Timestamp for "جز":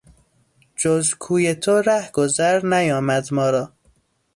0.75-1.13